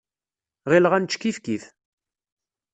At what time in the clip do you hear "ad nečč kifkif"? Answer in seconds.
0.93-1.63